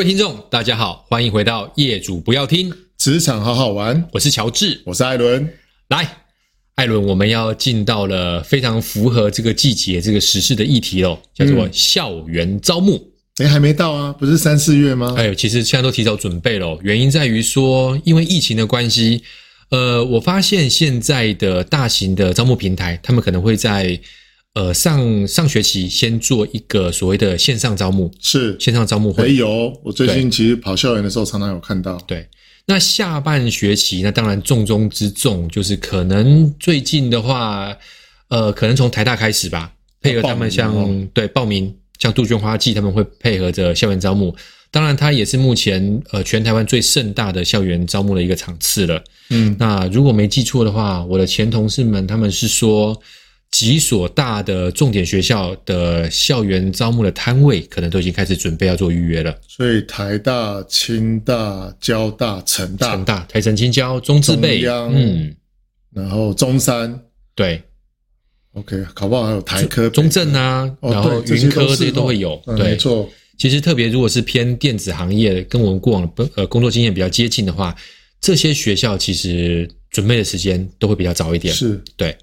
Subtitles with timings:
[0.00, 5.46] 各位听众，大家好，欢迎回到《业主不要听职场好好玩》，我是乔治，我是艾伦。
[5.88, 6.10] 来，
[6.76, 12.96] 艾伦，我们要进到了非常符合这个季节、这个时事的议题哦，叫做校园招募。
[13.42, 15.14] 哎、嗯，还没到啊，不是三四月吗？
[15.18, 19.22] 哎呦，其实现在都提早准备了，原因在于说，因为疫情的关系，
[19.68, 24.00] 呃，我发现现在的大型的招募平台，他们可能会在。
[24.54, 29.22] 呃，上上学期先做一个所谓的线上招募，是线上招募会。
[29.22, 31.96] 没有，我最近其实跑校园的时候，常常有看到。
[31.98, 32.28] 对，
[32.66, 37.72] 那下半学期，那当然重中之重就是可能最近的话，
[38.26, 44.34] 呃，可能从台大开始吧，配合他们像对报名，像杜鹃花季他们会配合着校园招募。
[44.72, 49.00] 当然，它也是目前呃全台湾最盛大的校园招募的一个场次了。
[49.28, 53.00] 嗯，那如果没记错的话，我的前同事们他们是说。
[53.60, 59.38] 几所大的重点学校的校园招募的摊位，可能都已经开始准备要做预约了。
[59.46, 65.36] 所以台大、清大、交大、成大、成大、台城、清交、中字辈，嗯，
[65.92, 66.98] 然后中山，
[67.34, 67.62] 对
[68.54, 72.42] ，OK，考不好还有台科、中正啊，哦、然后云科这些都会有。
[72.46, 73.06] 嗯、对，没错。
[73.36, 77.76] 其实特别如果是偏电子行业，跟我们过往的呃工作经验比较接近的话，
[78.22, 81.52] 这些学校其实准备的时间都会比较早一点。
[81.52, 82.16] 是，对。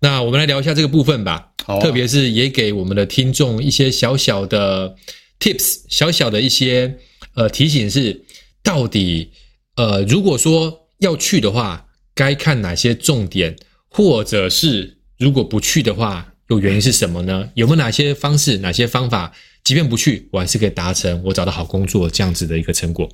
[0.00, 4.94] 那我们来聊一下这个部分吧，好啊，特别是也给我们的听众一些小小的
[5.40, 6.98] tips，小小的一些
[7.34, 8.24] 呃提醒是，
[8.62, 9.30] 到底
[9.76, 13.56] 呃如果说要去的话，该看哪些重点，
[13.88, 17.48] 或者是如果不去的话，有原因是什么呢？
[17.54, 19.32] 有没有哪些方式、哪些方法，
[19.64, 23.08] 即便不去，我还是可以达成我找到好工作这样子的一个成果？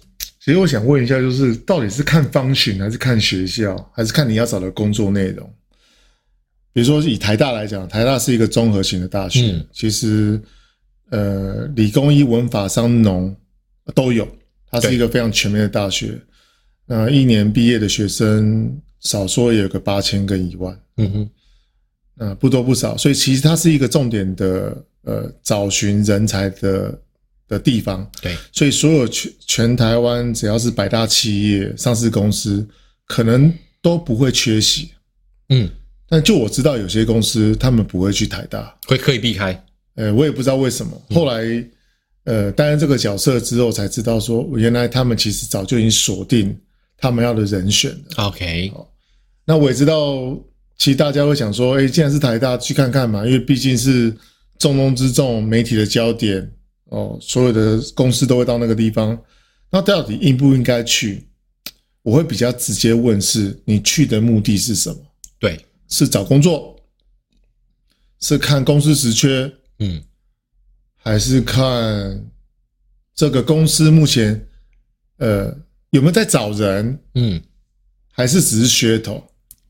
[0.44, 5.48] 其实我想问一下，就是到底是看方寻，还是看学校，还是看你要找的工作内容？
[6.72, 10.40] 比如说以台大来讲，台大是一个综合型的大学，嗯、其实
[11.10, 13.34] 呃理工医文法商农
[13.94, 14.26] 都有，
[14.70, 16.16] 它是一个非常全面的大学。
[16.86, 21.30] 那一年毕业的学生少说也有个八千跟一万，嗯哼，
[22.18, 27.02] 呃不多不少，所以其实它是一个重点的呃找寻人才的
[27.48, 28.08] 的地方。
[28.22, 32.64] 对，所以所有全全台湾只要是百大企业、上市公司，
[33.06, 33.52] 可能
[33.82, 34.90] 都不会缺席。
[35.48, 35.68] 嗯。
[36.10, 39.64] 但就我知道，有些公司他们不会去台大，会刻意避开。
[39.94, 41.00] 呃，我也不知道为什么。
[41.10, 41.64] 后来，
[42.24, 46.58] 呃，担任这个角色之后，才知道说，原来他们其实早就已经锁定
[46.98, 48.24] 他们要的人选了。
[48.24, 48.72] OK，
[49.44, 50.36] 那我也知道，
[50.76, 54.12] 其实大家会想说，哎，既然是台大，去看看嘛，因为毕竟是
[54.58, 56.50] 重中之重，媒体的焦点
[56.86, 59.16] 哦，所有的公司都会到那个地方。
[59.70, 61.24] 那到底应不应该去？
[62.02, 64.96] 我会比较直接问：是你去的目的是什么？
[65.38, 65.64] 对。
[65.90, 66.76] 是找工作，
[68.20, 70.00] 是看公司职缺，嗯，
[70.96, 72.24] 还是看
[73.14, 74.48] 这个公司目前
[75.18, 75.54] 呃
[75.90, 77.42] 有没有在找人，嗯，
[78.12, 79.22] 还是只是噱头？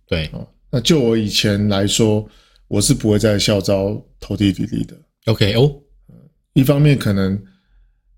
[0.06, 2.28] 对，哦，那就我以前来说，
[2.68, 4.94] 我是不会在校招投递履历的。
[5.24, 5.74] OK 哦，
[6.52, 7.42] 一方面可能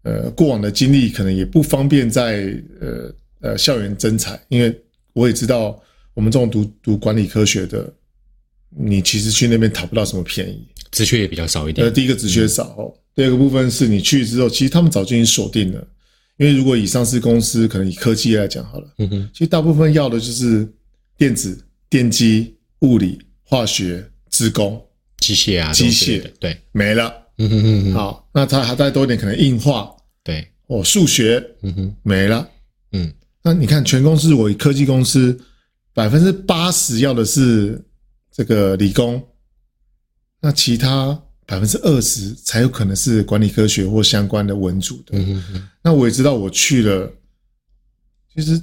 [0.02, 5.80] 呃过往的经历可能也不方便在呃呃校园征才，因为我也知道。
[6.14, 7.92] 我们这种读读管理科学的，
[8.68, 11.86] 你其实去那边讨不到什么便宜，职缺也比较少一点。
[11.86, 15.86] 呃，第一个职缺少第二个部分是你去之后，其实他们早就已经锁定了。
[16.38, 20.66] 因为如果以上市公司，可能以科技来讲好了，嗯哼，其实大部分要的就是
[21.16, 24.82] 电子、电机、物理、化学、资工、
[25.18, 27.12] 机械啊，机械，对，没了。
[27.38, 27.92] 嗯哼哼哼。
[27.92, 29.94] 好，那它还再多一点，可能硬化，
[30.24, 32.48] 对，哦，数学，嗯哼，没了。
[32.92, 33.12] 嗯，
[33.42, 35.38] 那你看全公司，我以科技公司。
[35.94, 37.82] 百分之八十要的是
[38.30, 39.22] 这个理工，
[40.40, 45.18] 那其他百分之二十才有可能是管理科学或相关的文组的。
[45.18, 45.68] 嗯哼哼。
[45.82, 47.12] 那我也知道我去了，
[48.34, 48.60] 其实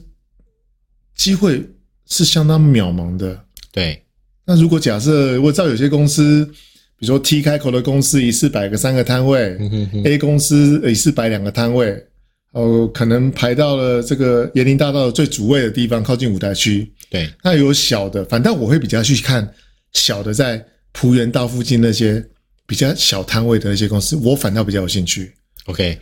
[1.16, 1.64] 机会
[2.08, 3.46] 是相当渺茫的。
[3.72, 4.04] 对。
[4.46, 6.44] 那如果假设我知道有些公司，
[6.98, 10.04] 比如说 T 开口的公司，一次摆个三个摊位，嗯哼哼。
[10.06, 12.04] A 公司一次摆两个摊位。
[12.52, 16.92] 哦，可能排到了这个椰林大道的最主位的地方，靠近舞台区。
[17.10, 19.48] 对，那有小的，反正我会比较去看
[19.94, 22.24] 小的，在蒲园道附近那些
[22.66, 25.32] 比较小摊位的那些公司，我反倒比较有兴趣。
[25.66, 25.98] OK，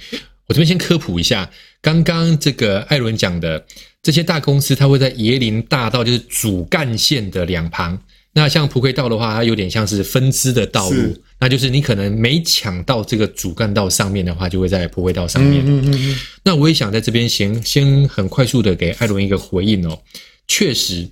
[0.48, 1.50] 我这边先科普一下，
[1.82, 3.66] 刚刚这个艾伦讲的
[4.02, 8.02] 这些大公司，它会在椰林大道，就是主干线的两旁。
[8.38, 15.66] 那像蒲葵道的话，它有点像是分支的道路，那就是你可能没抢到这个主干道上面的话，就会在蒲葵道上面。
[15.66, 16.20] 嗯嗯嗯。
[16.44, 20.00] 那我也想在这边先先很快速的给艾伦一个回应哦。
[20.48, 21.10] 确实，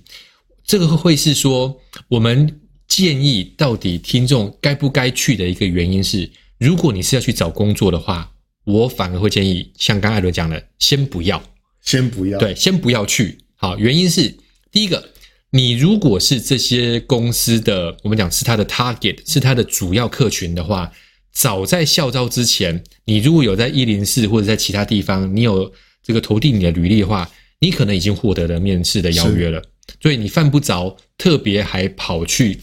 [0.64, 1.76] 这个会是说
[2.06, 8.30] 我们建议到底听众该不该去的一个原因是，如果你是要去找工作的话，
[8.62, 11.42] 我反而会建议，像刚艾伦讲的，先不要，
[11.82, 13.36] 先不要，对，先不要去。
[13.56, 14.32] 好，原因是
[14.70, 15.10] 第一个，
[15.50, 20.92] 你如果是这些公司的，我们讲是它的 target，是它的主要客群的话，
[21.32, 25.72] 早在校招之前，你如果有在一零四或者在其他地方，你有
[26.02, 29.62] 这个投递你的履历的话，你可能已经获得了面试的邀约了，
[30.02, 32.60] 所以你犯不着特别还跑去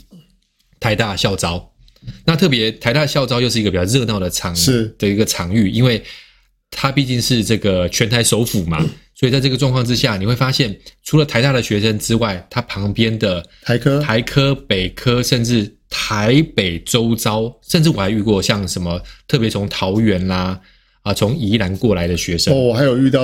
[0.79, 1.71] 台大校招。
[2.25, 6.03] 那特别台大校招又是一个比较热闹的场是的一个场域，因为
[6.69, 8.85] 它毕竟是这个全台首府嘛，
[9.15, 20.59] 所以在这个状况之下，你会发现除了台大的学生之外，它旁边的台科、台科、北科，甚至台北周遭，甚至我还遇过像什么特别从桃园啦
[21.01, 23.19] 啊，从宜兰过来的学生哦，我还有遇到。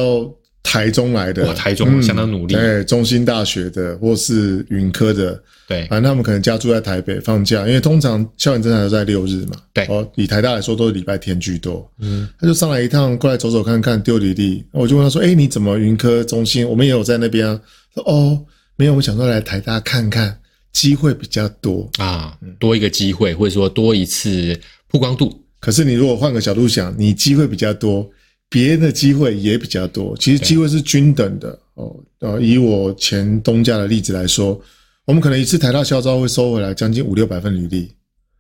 [0.61, 2.53] 台中来的，台中相当努力。
[2.53, 9.57] 对，中兴大学的，或是云科的，对，反正他们可能家住在台北放假，因为通常校园正常都在六日嘛。
[9.73, 11.89] 对，哦，以台大来说，都是礼拜天居多。
[11.99, 14.63] 嗯，他就上来一趟，过来走走看看，丢履历。
[14.71, 16.67] 我就问他说：“哎，你怎么云科、中心？
[16.67, 17.59] 我们也有在那边啊。”
[17.95, 18.39] 说：“哦，
[18.75, 20.37] 没有，我想说来台大看看，
[20.73, 24.59] 机会比较多啊，多一个机会，或者说多一次
[24.89, 25.41] 曝光度。
[25.59, 28.07] 可是你如果换个角度想，你机会比较多。”
[28.49, 31.95] 别人的机会也比较多，其实机会是均等的哦。
[32.19, 34.59] 呃，以我前东家的例子来说，
[35.05, 37.91] 我们可能一次台大校招会收回来将近五六百份履历，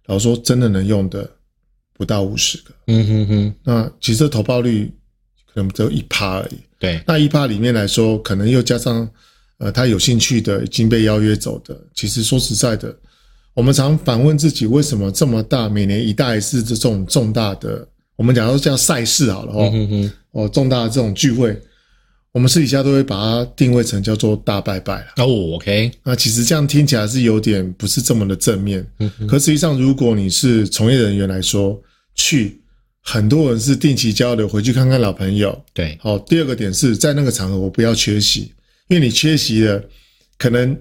[0.07, 1.29] 然后说真的能用的
[1.93, 2.73] 不到五十个。
[2.87, 3.55] 嗯哼哼。
[3.63, 4.91] 那其实投报率
[5.53, 6.55] 可能只有一趴而已。
[6.79, 6.99] 对。
[7.05, 9.07] 那一趴里面来说，可能又加上
[9.59, 11.79] 呃他有兴趣的已经被邀约走的。
[11.93, 12.97] 其实说实在的，
[13.53, 17.87] 我们常反问自己，为什么这么大每年一大一次这种重大的。
[18.19, 21.57] 我们讲说叫赛事好了哦，嗯、哼哼哦，重大的这种聚会，
[22.33, 25.05] 我们私底下都会把它定位成叫做大拜拜了。
[25.15, 28.85] 哦，OK，那其实这样听起来是有点不是这么的正面。
[28.99, 31.81] 嗯，可实际上，如果你是从业人员来说，
[32.13, 32.59] 去
[33.01, 35.57] 很多人是定期交流，回去看看老朋友。
[35.73, 36.19] 对，好。
[36.19, 38.51] 第二个点是在那个场合，我不要缺席，
[38.89, 39.81] 因为你缺席了，
[40.37, 40.77] 可能。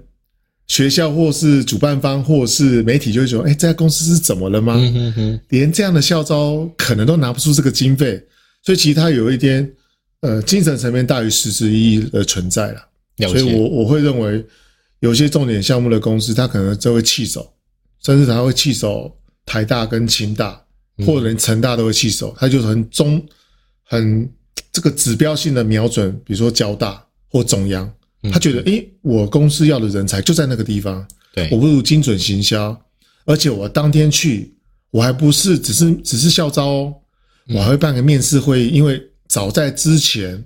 [0.69, 4.75] 学校或是主办方或是媒体就会说：“哎，这家公司是怎么了吗？
[4.77, 8.23] 嗯、哼哼连这样的校招可能都拿不出这个经费，
[8.63, 9.69] 所以其实它有一点
[10.21, 12.83] 呃精神层面大于实质意义的存在了。
[13.29, 14.45] 所以我我会认为，
[15.01, 17.51] 有些重点项目的公司，它可能就会弃守，
[18.05, 19.11] 甚至它会弃守
[19.47, 20.63] 台大跟清大，
[21.07, 22.37] 或者连成大都会弃守。
[22.39, 23.21] 它就是很中
[23.85, 24.31] 很
[24.71, 27.91] 这个指标性的瞄准，比如说交大或中央。”
[28.33, 32.77] 他觉得，诶，我公司要的人才就在那个地方，对，我不如精准行销，
[33.25, 34.53] 而且我当天去，
[34.91, 36.95] 我还不是只是只是校招哦，
[37.55, 40.45] 我还会办个面试会议，因为早在之前，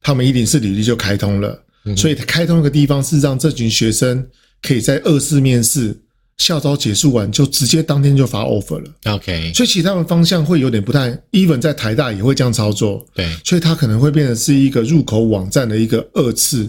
[0.00, 1.62] 他们一定是履历就开通了，
[1.96, 4.26] 所以开通一个地方是让这群学生
[4.62, 5.96] 可以在二次面试。
[6.40, 16.64] 校招结束完就直接当天就发 offer 了，OK，所以其他的方向会有点不太，even 在台大也会这样操作，对，所以它可能会变成是一个入口网站的一个二次，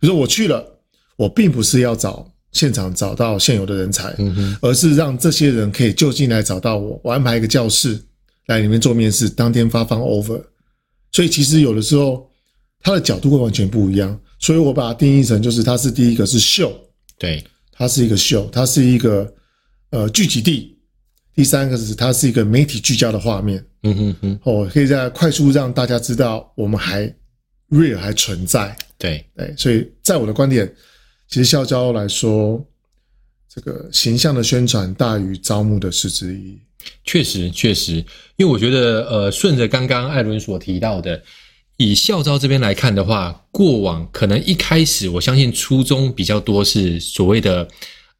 [0.00, 0.66] 比如说我去了，
[1.14, 7.96] 我并不是要找现场找到现有的人才，嗯哼，而是让这些人可以就近来找到我，我安排一个教室
[8.46, 10.42] 来里面做面试，当天发放 offer，
[11.12, 12.28] 所以其实有的时候
[12.80, 16.76] 它的角度会完全不一样，所以我把它定义成就是它是第一个是秀，
[17.16, 17.40] 对。
[17.82, 19.34] 它是一个秀，它是一个
[19.90, 20.78] 呃聚集地。
[21.34, 23.64] 第三个是它是一个媒体聚焦的画面。
[23.82, 27.12] 嗯哼哼，哦，可以在快速让大家知道我们还
[27.70, 28.76] real 还存在。
[28.96, 30.72] 对对，所以在我的观点，
[31.26, 32.64] 其实校招来说，
[33.52, 36.60] 这个形象的宣传大于招募的实质意义。
[37.02, 37.96] 确实确实，
[38.36, 41.20] 因为我觉得呃，顺着刚刚艾伦所提到的。
[41.82, 47.66] 以校招这边来看的话，过往可能一开始，我相信初衷比较多是所谓的，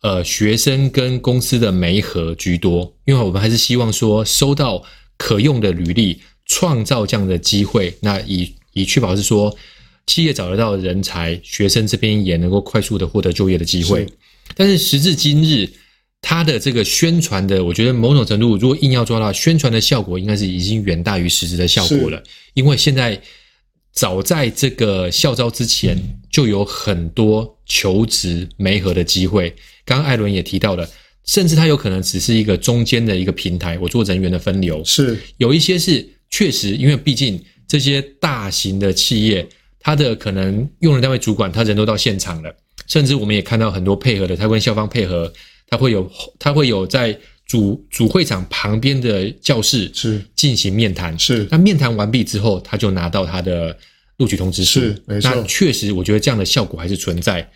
[0.00, 4.83] 呃，学生跟公司的媒合居多，因为我们还是希望说收到
[5.16, 9.57] 可用的履历，创造这样的机会，那以以确保是说
[10.07, 14.04] 企业找得到人才，学生这边也能够快速的获得就业的机会。
[14.57, 15.71] 但是时至今日，
[16.21, 22.21] 它的这个宣传的，我觉得某种程度，如果硬要抓到宣传的效果，应该是已经远大于实质的效果了，
[22.54, 23.21] 因为现在。
[23.93, 25.97] 早在这个校招之前，
[26.31, 29.55] 就有很多求职媒合的机会。
[29.85, 30.89] 刚刚艾伦也提到了，
[31.27, 34.83] 甚至他有可能只是一个中间的一个平台，我做人员的分流。
[34.85, 39.47] 是有一些是确实，因为毕竟这些大型的企业，
[39.79, 42.55] 它的可能用人单位主管他人都到现场了，
[42.87, 45.31] 甚至我们也看到很多配合的，他跟校方配合，
[45.69, 47.19] 他会有他会有在。
[47.52, 53.76] 主主会场旁边的教室是进行面谈，是那面谈完毕之后，他就拿到他的
[54.16, 54.80] 录取通知书。
[54.80, 55.30] 是，没错。
[55.35, 57.47] 那确实，我觉得这样的效果还是存在。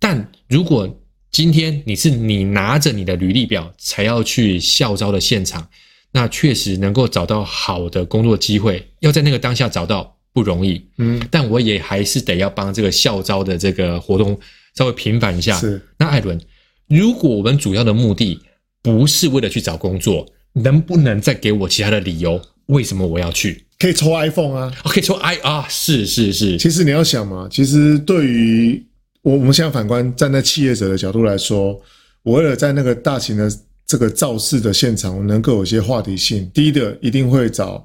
[0.00, 0.92] 但如果
[1.30, 5.68] 今天你是你拿着你的履历表才要去校招的现场，
[6.10, 10.84] 那确实能够找到好的工作机会，要在那个当下找到不容易。
[10.98, 14.36] 嗯，但我也还是得要帮这个校招的这个活动
[14.74, 15.56] 稍微平反一下。
[15.56, 16.36] 是，那艾伦，
[16.88, 18.40] 如果我们主要的目的
[18.86, 22.40] 不是为了去找工作，能不能再给我其他的理由？
[22.66, 23.64] 为什么我要去？
[23.80, 26.56] 可以抽 iPhone 啊，可以抽 i 啊，是是是。
[26.56, 28.80] 其实你要想嘛，其实对于
[29.22, 31.80] 我我们现在反观站在企业者的角度来说，
[32.22, 33.50] 我为了在那个大型的
[33.84, 37.84] 这个造势的现场，我能够有一些话题性，第一个一定会找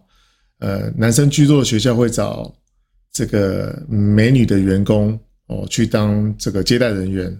[0.59, 2.53] 呃男生居多的学校会找
[3.11, 7.35] 这个美女的员工哦去当这个接待人员。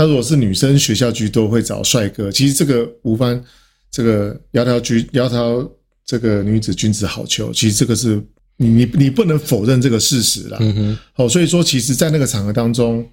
[0.00, 2.32] 那如果是女生学校居多，会找帅哥。
[2.32, 3.44] 其实这个无关
[3.90, 5.70] 这个窈窕居窈窕。
[6.06, 8.20] 这个女子君子好逑，其实这个是
[8.56, 10.58] 你你你不能否认这个事实啦。
[10.60, 13.08] 嗯哼，好，所以说，其实，在那个场合当中，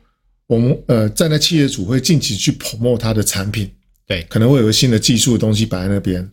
[0.48, 3.70] 我们呃站在企业主会尽情去 promote 他的产品，
[4.08, 6.28] 对，可能会有个新的技术的东西摆在那边，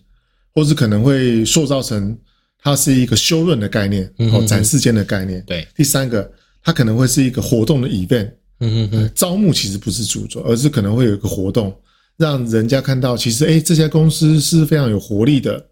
[0.55, 2.17] 或是可能会塑造成
[2.63, 5.45] 它是一个修润的概念，哦，展示间的概念。
[5.47, 6.33] 对，第三个，
[6.63, 8.31] 它可能会是一个活动的 event。
[8.65, 11.75] 嗯哼，招募其实不是主轴，而是可能会有一个活动，
[12.17, 15.65] 让人家看到，其实哎，这家公司是非常有活力的。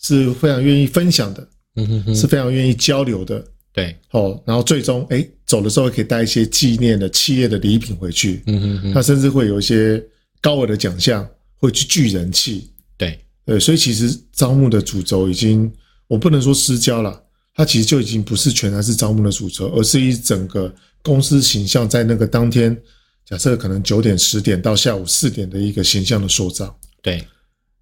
[0.00, 10.02] 是非常愿意分享的，嗯哼哼，是非常愿意交流的，对，哦，然后最终，哎，走的时候可以带一些纪念的企业的礼品回去，嗯哼哼，他甚至会有一些
[10.42, 11.26] 高额的奖项，
[11.56, 15.72] 会去聚人气，对，对，所以其实招募的主轴已经，
[16.06, 17.18] 我不能说失焦了，
[17.54, 20.70] 它其实就已经不是全然是招募的主轴，而是一整个
[21.04, 22.76] 公司形象在那个当天，
[23.24, 27.24] 假设可能九点十点到下午四点的一个形象的塑造，对，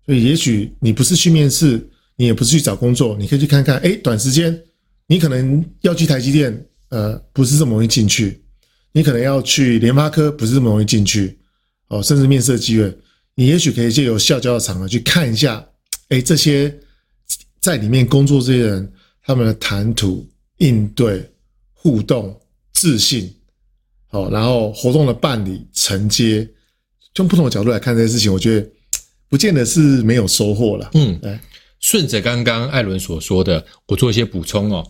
[0.04, 1.88] 所以也许你不是去面试。
[2.14, 3.78] 你也不是去找工作，你可以去看看。
[3.78, 4.56] 哎，短时间
[5.06, 8.44] 你可能要去台积电，呃，不是这么容易进去。
[8.92, 11.38] 你可能要去联发科，不是这么容易进去。
[11.88, 12.96] 哦，甚至面试机会，
[13.34, 15.66] 你也许可以借由校交的场合去看一下。
[16.10, 16.72] 哎，这些
[17.60, 18.92] 在里面工作这些人，
[19.24, 21.28] 他们的谈吐、应对、
[21.72, 22.38] 互动、
[22.82, 23.32] 自信，
[24.08, 26.44] 好，然后活动的办理、承接，
[27.14, 28.68] 从不同的角度来看这些事情，我觉得
[29.28, 30.90] 不见得是没有收获了。
[30.94, 31.40] 嗯，来。
[31.78, 34.84] 顺着刚刚艾伦所说的，我做一些补充哦。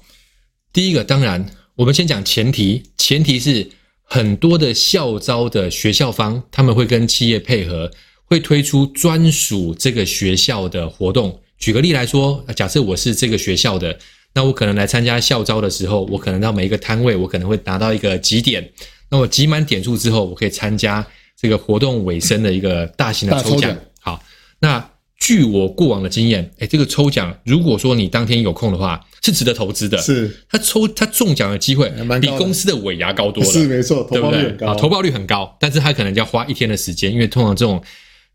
[0.73, 1.45] 第一个，当然，
[1.75, 3.71] 我们先讲前提，前提是
[4.01, 7.91] 很多的校招的学校方，他们会跟企业配合，
[8.25, 11.39] 会推出专属这个学校的活动。
[11.59, 13.99] 举个例来说，假设我是这个学校的，
[14.35, 18.69] 那我可能来参加校招的时候，我可能到每一个摊位，我可能会拿到一个集点，
[19.11, 21.07] 那我集满点数之后，我可以参加
[21.41, 23.77] 这个活动尾声的一个大型的抽奖。
[24.01, 24.23] 好，
[24.61, 24.89] 那。
[25.25, 29.97] 据我过往的经验，哎，这个抽奖，如果说你当天有空的话，是值得投资的。
[29.99, 31.89] 是，他抽他中奖的机会
[32.21, 33.49] 比公司的尾牙高多了。
[33.49, 34.67] 是没错，对不对？
[34.67, 37.81] 啊，投报率很高，但是他可能就要花一天的时间，因为通常这种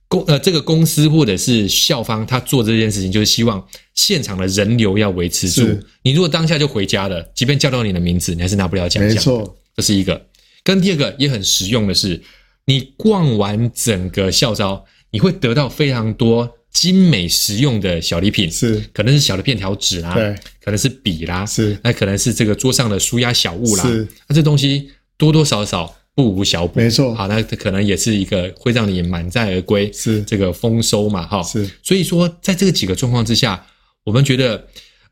[0.07, 5.63] 公呃这个公司或者是校方，他做这件事情就是希望现场的人流要维持住。
[6.01, 9.15] 你如果当下就回家了，即便叫到你的名字，你还是拿不了奖项。
[9.15, 10.25] 没错，这是一个。
[10.63, 12.21] 跟第二个也很实用的是，
[12.65, 16.53] 你逛完整个校招，你会得到非常多。
[16.69, 30.23] 精美实用的小礼品是，可能是小的便条纸啦，对，可能是笔啦，是，那可能是这个桌上的书压小物啦，是，那这东西多多少少不无小补，没错，好，那可能也是一个会让你满载而归，是。
[30.23, 33.63] 这个丰收嘛，哈，是，所以说在这个几个状况之下，
[34.03, 34.67] 我们觉得，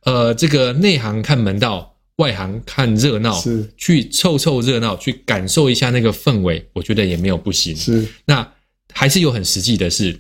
[0.06, 8.52] 呃，这个内行看门道，外行看热闹，是，去凑凑热闹，去感受一下那个氛围，我觉得也没有不行，是，那
[8.92, 10.20] 还是有很实际的是，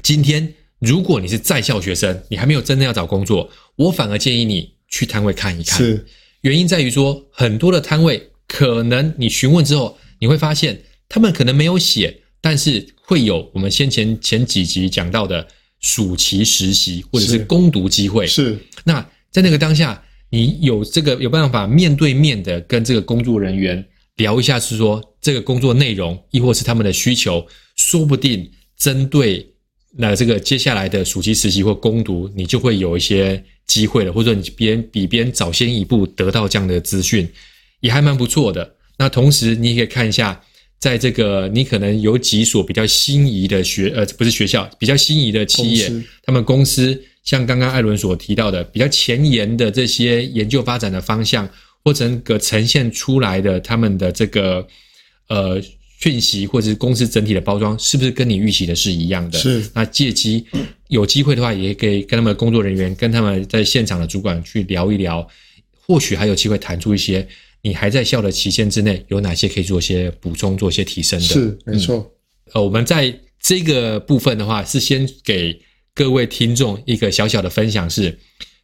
[0.00, 0.54] 今天。
[0.80, 5.78] 如果你是在校学生，你还没有真的要找工作，我反而建议你去摊位看一看。
[5.78, 6.04] 是，
[6.42, 15.46] 原因在于说，很多的摊位可能你询问之后，你会发现他们可能没有写，但是会有我们先前前几集讲到的
[15.80, 18.26] 暑期实习或者是攻读机会。
[18.26, 23.84] 是，那在那个当下，你有这个有办法面对面的跟这个工作人员
[24.16, 29.50] 聊一下，是说这个工作内容，亦或是他们的需求，说不定针对。
[29.96, 37.28] 那这个接下来的暑期实习或攻读，你就会有一些机会了，或者说你别人比别人早先一步得到这样的资讯，
[37.78, 38.73] 也还蛮不错的。
[38.96, 40.40] 那同时你也可以看一下，
[40.78, 45.92] 在这个你可能有几所比较心仪的学呃不是学校，比较心仪的企业，
[46.24, 51.48] 他们公司像刚刚艾伦所提到的比较前沿的这些研究发展的方向，
[51.84, 54.66] 或整个呈现出来的他们的这个
[55.28, 55.62] 呃。
[56.00, 59.38] 讯息或者是公司整体的包装，是不是跟你预期的是一样的？
[59.38, 59.64] 是。
[59.72, 60.44] 那借机
[60.88, 65.26] 有机会的话，也可以跟他们的工作人员、跟他们在现场的主管去聊一聊，
[65.80, 67.26] 或许还有机会谈出一些
[67.64, 71.24] 你还在校的期间之内有哪些可以做一些补充、做一些提升的。
[71.24, 72.12] 是，没错。
[72.52, 75.58] 呃，我们在这个部分的话，是先给
[75.94, 78.18] 各位听众一个小小的分享是：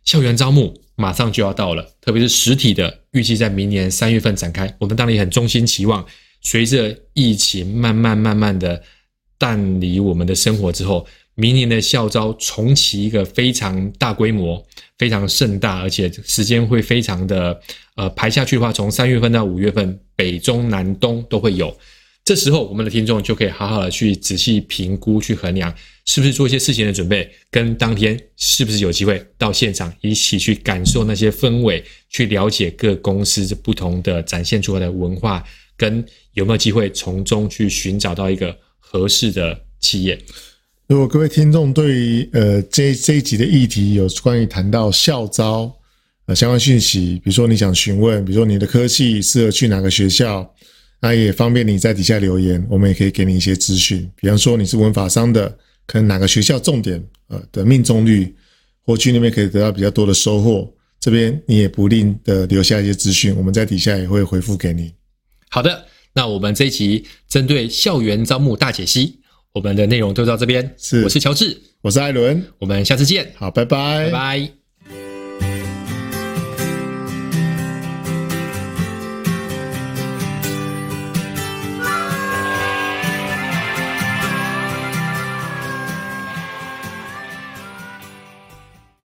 [0.04, 4.70] 校园招募马上就要到了，特别是实体的，预计在明年三月份展开。
[4.78, 6.04] 我们当然也很衷心期望，
[6.42, 8.82] 随着疫情慢慢慢慢的
[9.38, 14.62] 淡离我们的生活之后，明年的校招重启一个非常大规模、
[14.98, 17.58] 非常盛大，而且时间会非常的
[17.96, 21.74] 呃排下去的话，从三月份到五月份，北中南东都会有。
[22.22, 35.42] 这时候，我们的听众就可以好好的去仔细评估、去衡量，是不是做一些事情的准备，跟当天是不是有机会到现场一起去感受那些氛围，去了解各公司不同的展现出来的文化，
[35.76, 40.16] 跟有没有机会从中去寻找到一个合适的企业。
[40.90, 45.72] 如果各位听众对于呃这这一集的议题有关于谈到校招
[46.26, 50.52] 呃相关讯息，比如说你想询问，比如说你的科系适合去哪个学校。
[51.00, 54.10] 那也方便你在底下留言，我们也可以给你一些资讯。
[54.16, 55.48] 比方说你是文法商的，
[55.86, 58.34] 可能哪个学校重点呃的命中率，
[58.84, 60.68] 或去那边可以得到比较多的收获。
[60.98, 64.92] 这边你也不吝的留下一些资讯，我们在底下也会回复给你。
[65.50, 69.19] 好的，那我们这一集针对校园招募大解析，
[69.52, 70.74] 我们的内容就到这边。
[70.76, 73.32] 是，我是乔治，我是艾伦，我们下次见。
[73.36, 74.59] 好，拜拜，拜拜。